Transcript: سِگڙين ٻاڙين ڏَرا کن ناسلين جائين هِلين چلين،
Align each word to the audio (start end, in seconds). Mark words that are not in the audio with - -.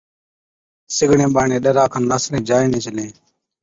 سِگڙين 0.95 1.29
ٻاڙين 1.35 1.61
ڏَرا 1.63 1.83
کن 1.93 2.03
ناسلين 2.11 2.43
جائين 2.49 2.69
هِلين 2.71 2.83
چلين، 2.85 3.09